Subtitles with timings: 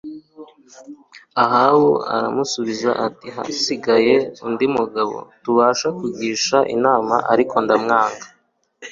[1.43, 8.25] Ahabu aramusubiza ati Hasigaye undi mugabo tubasha kugishisha inama Ariko ndamwanga